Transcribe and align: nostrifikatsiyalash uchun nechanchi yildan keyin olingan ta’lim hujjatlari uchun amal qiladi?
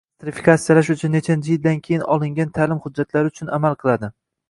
nostrifikatsiyalash 0.11 0.89
uchun 0.93 1.13
nechanchi 1.17 1.53
yildan 1.53 1.79
keyin 1.89 2.07
olingan 2.17 2.53
ta’lim 2.59 2.83
hujjatlari 2.89 3.37
uchun 3.37 3.57
amal 3.61 3.83
qiladi? 3.85 4.15